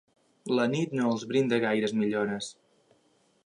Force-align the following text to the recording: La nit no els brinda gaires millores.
La 0.59 0.65
nit 0.71 0.95
no 1.01 1.11
els 1.11 1.27
brinda 1.33 1.61
gaires 1.67 1.95
millores. 2.01 2.51